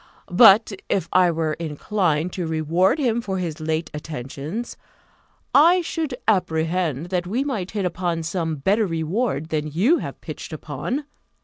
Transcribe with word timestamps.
But 0.31 0.71
if 0.89 1.07
I 1.13 1.29
were 1.29 1.53
inclined 1.59 2.33
to 2.33 2.47
reward 2.47 2.97
him 2.97 3.21
for 3.21 3.37
his 3.37 3.59
late 3.59 3.91
attentions, 3.93 4.75
I 5.53 5.81
should 5.81 6.15
apprehend 6.27 7.09
that 7.11 7.27
we 7.27 7.43
might 7.43 7.69
hit 7.69 7.85
upon 7.85 8.23
some 8.23 8.55
better 8.55 8.87
reward 8.87 9.49
than 9.49 9.67
you 9.67 9.99
have 9.99 10.19
pitched 10.19 10.53
upon. 10.53 11.05